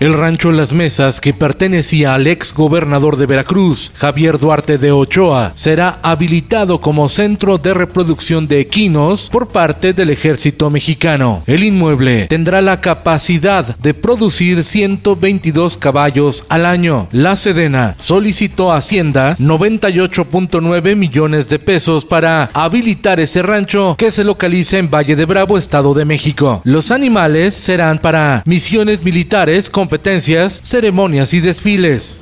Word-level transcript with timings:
El 0.00 0.14
rancho 0.14 0.52
Las 0.52 0.72
Mesas, 0.72 1.20
que 1.20 1.34
pertenecía 1.34 2.14
al 2.14 2.28
ex 2.28 2.54
gobernador 2.54 3.16
de 3.16 3.26
Veracruz, 3.26 3.90
Javier 3.96 4.38
Duarte 4.38 4.78
de 4.78 4.92
Ochoa, 4.92 5.50
será 5.54 5.98
habilitado 6.04 6.80
como 6.80 7.08
centro 7.08 7.58
de 7.58 7.74
reproducción 7.74 8.46
de 8.46 8.60
equinos 8.60 9.28
por 9.28 9.48
parte 9.48 9.94
del 9.94 10.10
ejército 10.10 10.70
mexicano. 10.70 11.42
El 11.48 11.64
inmueble 11.64 12.28
tendrá 12.28 12.60
la 12.60 12.80
capacidad 12.80 13.76
de 13.76 13.92
producir 13.92 14.62
122 14.62 15.76
caballos 15.76 16.44
al 16.48 16.64
año. 16.64 17.08
La 17.10 17.34
Sedena 17.34 17.96
solicitó 17.98 18.70
a 18.70 18.76
Hacienda 18.76 19.36
98.9 19.38 20.94
millones 20.94 21.48
de 21.48 21.58
pesos 21.58 22.04
para 22.04 22.50
habilitar 22.54 23.18
ese 23.18 23.42
rancho 23.42 23.96
que 23.98 24.12
se 24.12 24.22
localiza 24.22 24.78
en 24.78 24.90
Valle 24.90 25.16
de 25.16 25.24
Bravo, 25.24 25.58
Estado 25.58 25.92
de 25.92 26.04
México. 26.04 26.62
Los 26.62 26.92
animales 26.92 27.54
serán 27.54 27.98
para 27.98 28.44
misiones 28.46 29.02
militares 29.02 29.68
con 29.68 29.87
competencias, 29.88 30.60
ceremonias 30.64 31.32
y 31.32 31.40
desfiles. 31.40 32.20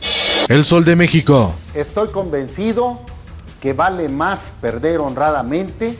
El 0.49 0.65
Sol 0.65 0.85
de 0.85 0.95
México. 0.95 1.53
Estoy 1.75 2.07
convencido 2.11 3.01
que 3.61 3.73
vale 3.73 4.09
más 4.09 4.55
perder 4.61 5.01
honradamente 5.01 5.99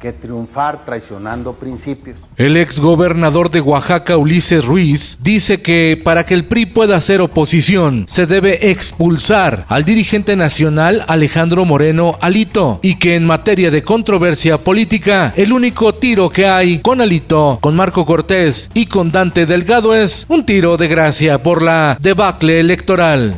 que 0.00 0.12
triunfar 0.12 0.84
traicionando 0.84 1.52
principios. 1.52 2.18
El 2.36 2.56
ex 2.56 2.80
gobernador 2.80 3.50
de 3.50 3.60
Oaxaca, 3.60 4.16
Ulises 4.16 4.64
Ruiz, 4.64 5.18
dice 5.20 5.60
que 5.60 6.00
para 6.02 6.24
que 6.24 6.34
el 6.34 6.46
PRI 6.46 6.66
pueda 6.66 6.96
hacer 6.96 7.20
oposición, 7.20 8.04
se 8.08 8.26
debe 8.26 8.70
expulsar 8.70 9.66
al 9.68 9.84
dirigente 9.84 10.36
nacional 10.36 11.04
Alejandro 11.06 11.64
Moreno 11.64 12.16
Alito 12.20 12.80
y 12.82 12.98
que 12.98 13.14
en 13.16 13.26
materia 13.26 13.70
de 13.70 13.82
controversia 13.82 14.58
política, 14.58 15.34
el 15.36 15.52
único 15.52 15.94
tiro 15.94 16.30
que 16.30 16.46
hay 16.46 16.78
con 16.78 17.00
Alito, 17.00 17.58
con 17.60 17.76
Marco 17.76 18.06
Cortés 18.06 18.70
y 18.72 18.86
con 18.86 19.12
Dante 19.12 19.44
Delgado 19.44 19.94
es 19.94 20.24
un 20.28 20.46
tiro 20.46 20.78
de 20.78 20.88
gracia 20.88 21.42
por 21.42 21.62
la 21.62 21.98
debacle 22.00 22.58
electoral. 22.58 23.36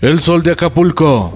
El 0.00 0.20
sol 0.20 0.42
de 0.42 0.52
Acapulco. 0.52 1.32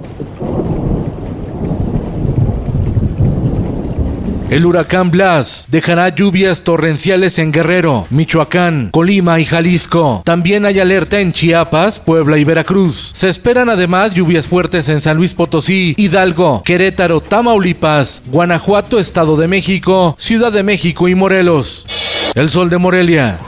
El 4.51 4.67
huracán 4.67 5.11
Blas 5.11 5.67
dejará 5.71 6.11
lluvias 6.11 6.61
torrenciales 6.61 7.39
en 7.39 7.51
Guerrero, 7.51 8.07
Michoacán, 8.11 8.91
Colima 8.93 9.41
y 9.41 9.45
Jalisco. 9.45 10.23
También 10.25 10.67
hay 10.67 10.79
alerta 10.79 11.19
en 11.19 11.33
Chiapas, 11.33 11.99
Puebla 11.99 12.37
y 12.37 12.45
Veracruz. 12.45 13.13
Se 13.15 13.29
esperan 13.29 13.71
además 13.71 14.15
lluvias 14.15 14.47
fuertes 14.47 14.89
en 14.89 15.01
San 15.01 15.17
Luis 15.17 15.33
Potosí, 15.33 15.95
Hidalgo, 15.97 16.63
Querétaro, 16.65 17.21
Tamaulipas, 17.21 18.23
Guanajuato, 18.27 18.99
Estado 18.99 19.37
de 19.37 19.49
México, 19.49 20.15
Ciudad 20.19 20.53
de 20.53 20.63
México 20.63 21.09
y 21.09 21.15
Morelos. 21.15 21.87
El 22.35 22.51
sol 22.51 22.69
de 22.69 22.79
Morelia. 22.79 23.41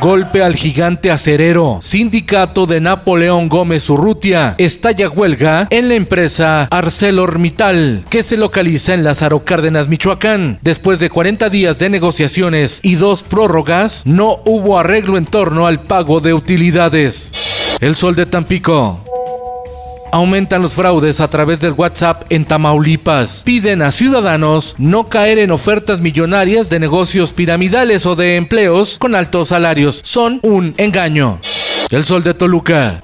Golpe 0.00 0.42
al 0.42 0.54
gigante 0.54 1.10
acerero. 1.10 1.78
Sindicato 1.80 2.66
de 2.66 2.80
Napoleón 2.80 3.48
Gómez 3.48 3.88
Urrutia. 3.88 4.54
Estalla 4.58 5.08
huelga 5.08 5.66
en 5.70 5.88
la 5.88 5.94
empresa 5.94 6.68
ArcelorMittal, 6.70 8.04
que 8.10 8.22
se 8.22 8.36
localiza 8.36 8.94
en 8.94 9.04
Lázaro 9.04 9.44
Cárdenas, 9.44 9.88
Michoacán. 9.88 10.58
Después 10.62 11.00
de 11.00 11.10
40 11.10 11.48
días 11.48 11.78
de 11.78 11.88
negociaciones 11.88 12.80
y 12.82 12.96
dos 12.96 13.22
prórrogas, 13.22 14.02
no 14.06 14.40
hubo 14.44 14.78
arreglo 14.78 15.16
en 15.16 15.24
torno 15.24 15.66
al 15.66 15.82
pago 15.82 16.20
de 16.20 16.34
utilidades. 16.34 17.32
El 17.80 17.96
sol 17.96 18.14
de 18.14 18.26
Tampico. 18.26 19.05
Aumentan 20.12 20.62
los 20.62 20.72
fraudes 20.74 21.20
a 21.20 21.28
través 21.28 21.60
del 21.60 21.72
WhatsApp 21.72 22.24
en 22.30 22.44
Tamaulipas. 22.44 23.42
Piden 23.44 23.82
a 23.82 23.92
ciudadanos 23.92 24.74
no 24.78 25.08
caer 25.08 25.38
en 25.38 25.50
ofertas 25.50 26.00
millonarias 26.00 26.68
de 26.68 26.80
negocios 26.80 27.32
piramidales 27.32 28.06
o 28.06 28.16
de 28.16 28.36
empleos 28.36 28.98
con 28.98 29.14
altos 29.14 29.48
salarios. 29.48 30.00
Son 30.04 30.40
un 30.42 30.74
engaño. 30.78 31.38
El 31.90 32.04
sol 32.04 32.22
de 32.22 32.34
Toluca. 32.34 33.02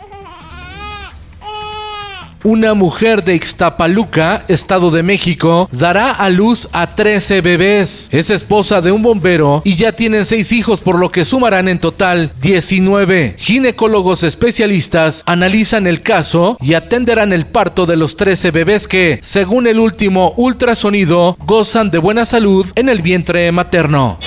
Una 2.45 2.75
mujer 2.75 3.23
de 3.23 3.37
Ixtapaluca, 3.37 4.45
Estado 4.49 4.91
de 4.91 5.05
México, 5.05 5.69
dará 5.71 6.11
a 6.11 6.29
luz 6.29 6.69
a 6.73 6.93
13 6.93 7.41
bebés. 7.41 8.09
Es 8.11 8.31
esposa 8.31 8.81
de 8.81 8.91
un 8.91 9.01
bombero 9.01 9.63
y 9.65 9.77
ya 9.77 9.93
tienen 9.93 10.27
6 10.27 10.51
hijos, 10.51 10.81
por 10.81 10.99
lo 10.99 11.13
que 11.13 11.25
sumarán 11.25 11.69
en 11.69 11.79
total 11.79 12.33
19. 12.41 13.37
Ginecólogos 13.39 14.25
especialistas 14.25 15.23
analizan 15.25 15.87
el 15.87 16.03
caso 16.03 16.59
y 16.61 16.75
atenderán 16.75 17.33
el 17.33 17.47
parto 17.47 17.87
de 17.87 17.97
los 17.97 18.17
13 18.17 18.51
bebés 18.51 18.89
que, 18.89 19.21
según 19.23 19.69
el 19.69 19.79
último 19.79 20.35
ultrasonido, 20.37 21.37
gozan 21.47 21.93
de 21.93 21.99
buena 21.99 22.25
salud 22.25 22.67
en 22.75 22.89
el 22.89 23.03
vientre 23.03 23.53
materno. 23.53 24.19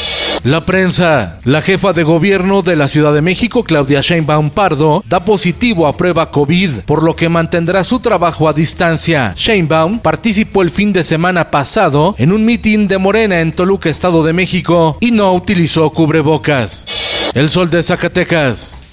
La 0.45 0.63
prensa. 0.63 1.39
La 1.44 1.59
jefa 1.59 1.91
de 1.91 2.03
gobierno 2.03 2.61
de 2.61 2.75
la 2.75 2.88
Ciudad 2.88 3.16
de 3.16 3.23
México, 3.23 3.63
Claudia 3.63 4.01
Sheinbaum 4.01 4.51
Pardo, 4.51 5.03
da 5.09 5.25
positivo 5.25 5.88
a 5.88 5.97
prueba 5.97 6.29
COVID, 6.29 6.81
por 6.85 7.01
lo 7.01 7.16
que 7.16 7.29
mantendrá 7.29 7.83
su 7.83 8.00
trabajo 8.00 8.47
a 8.47 8.53
distancia. 8.53 9.33
Sheinbaum 9.35 9.97
participó 9.97 10.61
el 10.61 10.69
fin 10.69 10.94
de 10.94 11.03
semana 11.03 11.50
pasado 11.50 12.13
en 12.19 12.31
un 12.31 12.45
mitin 12.45 12.88
de 12.88 13.00
Morena 13.00 13.41
en 13.41 13.53
Toluca, 13.53 13.89
Estado 13.89 14.23
de 14.23 14.33
México, 14.33 15.00
y 15.00 15.09
no 15.09 15.33
utilizó 15.33 15.89
cubrebocas. 15.89 17.31
El 17.33 17.50
sol 17.50 17.72
de 17.72 17.81
Zacatecas. 17.81 18.84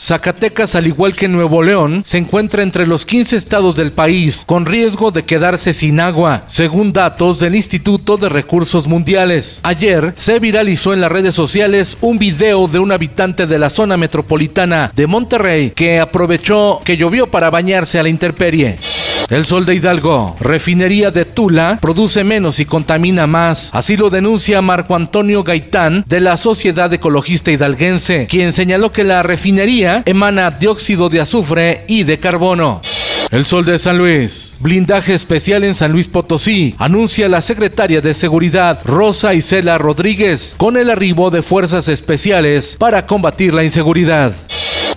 Zacatecas, 0.00 0.74
al 0.76 0.86
igual 0.86 1.14
que 1.14 1.28
Nuevo 1.28 1.62
León, 1.62 2.02
se 2.06 2.16
encuentra 2.16 2.62
entre 2.62 2.86
los 2.86 3.04
15 3.04 3.36
estados 3.36 3.76
del 3.76 3.92
país 3.92 4.44
con 4.46 4.64
riesgo 4.64 5.10
de 5.10 5.24
quedarse 5.24 5.74
sin 5.74 6.00
agua, 6.00 6.44
según 6.46 6.90
datos 6.90 7.38
del 7.38 7.54
Instituto 7.54 8.16
de 8.16 8.30
Recursos 8.30 8.88
Mundiales. 8.88 9.60
Ayer 9.62 10.14
se 10.16 10.38
viralizó 10.38 10.94
en 10.94 11.02
las 11.02 11.12
redes 11.12 11.34
sociales 11.34 11.98
un 12.00 12.18
video 12.18 12.66
de 12.66 12.78
un 12.78 12.92
habitante 12.92 13.46
de 13.46 13.58
la 13.58 13.68
zona 13.68 13.98
metropolitana 13.98 14.90
de 14.96 15.06
Monterrey 15.06 15.72
que 15.72 16.00
aprovechó 16.00 16.80
que 16.82 16.96
llovió 16.96 17.30
para 17.30 17.50
bañarse 17.50 17.98
a 17.98 18.02
la 18.02 18.08
intemperie. 18.08 18.78
El 19.30 19.46
Sol 19.46 19.64
de 19.64 19.76
Hidalgo, 19.76 20.34
refinería 20.40 21.12
de 21.12 21.24
Tula, 21.24 21.78
produce 21.80 22.24
menos 22.24 22.58
y 22.58 22.64
contamina 22.64 23.28
más. 23.28 23.70
Así 23.72 23.96
lo 23.96 24.10
denuncia 24.10 24.60
Marco 24.60 24.96
Antonio 24.96 25.44
Gaitán 25.44 26.04
de 26.08 26.18
la 26.18 26.36
Sociedad 26.36 26.92
Ecologista 26.92 27.52
Hidalguense, 27.52 28.26
quien 28.28 28.52
señaló 28.52 28.90
que 28.90 29.04
la 29.04 29.22
refinería 29.22 30.02
emana 30.04 30.50
dióxido 30.50 31.08
de 31.08 31.20
azufre 31.20 31.84
y 31.86 32.02
de 32.02 32.18
carbono. 32.18 32.82
El 33.30 33.46
Sol 33.46 33.64
de 33.64 33.78
San 33.78 33.98
Luis. 33.98 34.56
Blindaje 34.58 35.14
especial 35.14 35.62
en 35.62 35.76
San 35.76 35.92
Luis 35.92 36.08
Potosí. 36.08 36.74
Anuncia 36.78 37.28
la 37.28 37.40
secretaria 37.40 38.00
de 38.00 38.14
Seguridad 38.14 38.80
Rosa 38.84 39.32
Isela 39.34 39.78
Rodríguez 39.78 40.56
con 40.58 40.76
el 40.76 40.90
arribo 40.90 41.30
de 41.30 41.44
fuerzas 41.44 41.86
especiales 41.86 42.74
para 42.80 43.06
combatir 43.06 43.54
la 43.54 43.62
inseguridad. 43.62 44.32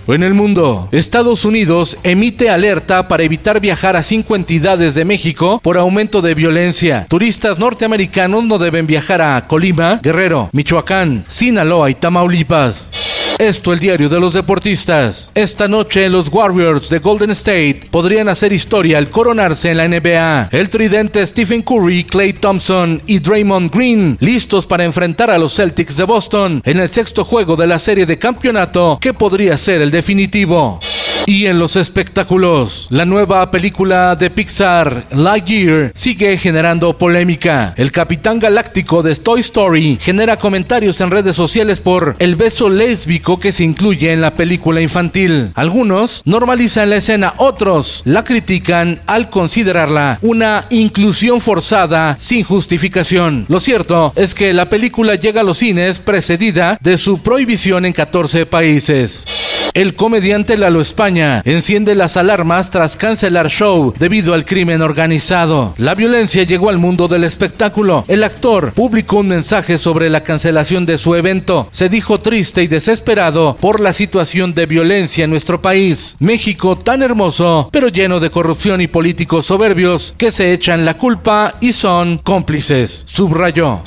En 0.06 0.22
el 0.22 0.34
mundo, 0.34 0.88
Estados 0.92 1.46
Unidos 1.46 1.96
emite 2.02 2.50
alerta 2.50 3.08
para 3.08 3.22
evitar 3.22 3.58
viajar 3.58 3.96
a 3.96 4.02
cinco 4.02 4.36
entidades 4.36 4.94
de 4.94 5.04
México 5.04 5.60
por 5.62 5.78
aumento 5.78 6.20
de 6.20 6.34
violencia. 6.34 7.06
Turistas 7.08 7.58
norteamericanos 7.58 8.44
no 8.44 8.58
deben 8.58 8.86
viajar 8.86 9.22
a 9.22 9.46
Colima, 9.46 10.00
Guerrero, 10.02 10.50
Michoacán, 10.52 11.24
Sinaloa 11.28 11.90
y 11.90 11.94
Tamaulipas. 11.94 13.03
Esto 13.38 13.72
el 13.72 13.80
diario 13.80 14.08
de 14.08 14.20
los 14.20 14.32
deportistas. 14.32 15.32
Esta 15.34 15.66
noche 15.66 16.08
los 16.08 16.28
Warriors 16.28 16.88
de 16.88 17.00
Golden 17.00 17.32
State 17.32 17.88
podrían 17.90 18.28
hacer 18.28 18.52
historia 18.52 18.98
al 18.98 19.10
coronarse 19.10 19.72
en 19.72 19.76
la 19.78 19.88
NBA. 19.88 20.50
El 20.52 20.70
tridente 20.70 21.26
Stephen 21.26 21.62
Curry, 21.62 22.04
Clay 22.04 22.34
Thompson 22.34 23.02
y 23.06 23.18
Draymond 23.18 23.74
Green 23.74 24.16
listos 24.20 24.66
para 24.66 24.84
enfrentar 24.84 25.30
a 25.30 25.38
los 25.38 25.54
Celtics 25.54 25.96
de 25.96 26.04
Boston 26.04 26.62
en 26.64 26.78
el 26.78 26.88
sexto 26.88 27.24
juego 27.24 27.56
de 27.56 27.66
la 27.66 27.80
serie 27.80 28.06
de 28.06 28.18
campeonato 28.18 28.98
que 29.00 29.12
podría 29.12 29.58
ser 29.58 29.82
el 29.82 29.90
definitivo. 29.90 30.78
Y 31.26 31.46
en 31.46 31.58
los 31.58 31.76
espectáculos, 31.76 32.86
la 32.90 33.06
nueva 33.06 33.50
película 33.50 34.14
de 34.14 34.28
Pixar, 34.28 35.04
Lightyear, 35.10 35.90
sigue 35.94 36.36
generando 36.36 36.98
polémica. 36.98 37.72
El 37.78 37.92
capitán 37.92 38.38
galáctico 38.38 39.02
de 39.02 39.14
Toy 39.16 39.40
Story 39.40 39.98
genera 40.00 40.36
comentarios 40.36 41.00
en 41.00 41.10
redes 41.10 41.34
sociales 41.34 41.80
por 41.80 42.14
el 42.18 42.36
beso 42.36 42.68
lésbico 42.68 43.40
que 43.40 43.52
se 43.52 43.64
incluye 43.64 44.12
en 44.12 44.20
la 44.20 44.34
película 44.34 44.82
infantil. 44.82 45.50
Algunos 45.54 46.22
normalizan 46.26 46.90
la 46.90 46.96
escena, 46.96 47.34
otros 47.38 48.02
la 48.04 48.22
critican 48.22 49.00
al 49.06 49.30
considerarla 49.30 50.18
una 50.20 50.66
inclusión 50.70 51.40
forzada 51.40 52.16
sin 52.18 52.44
justificación. 52.44 53.46
Lo 53.48 53.60
cierto 53.60 54.12
es 54.16 54.34
que 54.34 54.52
la 54.52 54.68
película 54.68 55.14
llega 55.14 55.40
a 55.40 55.44
los 55.44 55.58
cines 55.58 56.00
precedida 56.00 56.78
de 56.82 56.98
su 56.98 57.22
prohibición 57.22 57.86
en 57.86 57.92
14 57.94 58.44
países. 58.46 59.43
El 59.74 59.94
comediante 59.94 60.56
Lalo 60.56 60.80
España 60.80 61.42
enciende 61.44 61.96
las 61.96 62.16
alarmas 62.16 62.70
tras 62.70 62.96
cancelar 62.96 63.50
show 63.50 63.92
debido 63.98 64.32
al 64.32 64.44
crimen 64.44 64.82
organizado. 64.82 65.74
La 65.78 65.96
violencia 65.96 66.44
llegó 66.44 66.68
al 66.68 66.78
mundo 66.78 67.08
del 67.08 67.24
espectáculo. 67.24 68.04
El 68.06 68.22
actor 68.22 68.72
publicó 68.72 69.16
un 69.16 69.26
mensaje 69.26 69.76
sobre 69.76 70.10
la 70.10 70.22
cancelación 70.22 70.86
de 70.86 70.96
su 70.96 71.16
evento. 71.16 71.66
Se 71.72 71.88
dijo 71.88 72.18
triste 72.18 72.62
y 72.62 72.68
desesperado 72.68 73.56
por 73.56 73.80
la 73.80 73.92
situación 73.92 74.54
de 74.54 74.66
violencia 74.66 75.24
en 75.24 75.30
nuestro 75.30 75.60
país. 75.60 76.14
México 76.20 76.76
tan 76.76 77.02
hermoso, 77.02 77.68
pero 77.72 77.88
lleno 77.88 78.20
de 78.20 78.30
corrupción 78.30 78.80
y 78.80 78.86
políticos 78.86 79.46
soberbios 79.46 80.14
que 80.16 80.30
se 80.30 80.52
echan 80.52 80.84
la 80.84 80.98
culpa 80.98 81.56
y 81.60 81.72
son 81.72 82.18
cómplices. 82.18 83.06
Subrayó. 83.08 83.80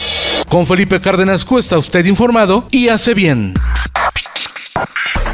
Con 0.50 0.66
Felipe 0.66 1.00
Cárdenas 1.00 1.46
Cuesta 1.46 1.78
usted 1.78 2.06
informado 2.06 2.68
y 2.72 2.90
hace 2.90 3.14
bien. 3.14 3.54